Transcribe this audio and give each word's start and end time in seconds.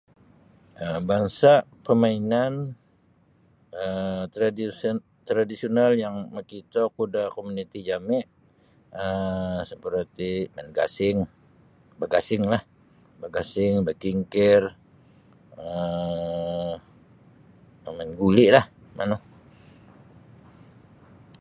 um 0.85 0.99
Bansa' 1.09 1.65
pamainan 1.87 2.53
um 3.83 4.21
tradisin 4.33 4.97
tradisional 5.29 5.91
yang 6.03 6.15
makitoku 6.37 7.03
da 7.15 7.23
komuniti 7.35 7.79
jami' 7.89 8.23
um 9.03 9.55
saperti' 9.69 10.35
main 10.53 10.69
gasing 10.77 11.17
bagasinglah 12.01 12.63
bagasing 13.21 13.75
bakingkir 13.87 14.61
um 15.65 16.73
bamain 17.83 18.11
guli'lah 18.19 18.65
manu. 18.97 19.17